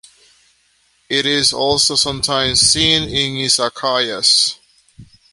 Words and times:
It 1.09 1.27
is 1.27 1.53
also 1.53 1.93
sometimes 1.93 2.59
seen 2.61 3.03
in 3.03 3.33
izakayas. 3.45 4.55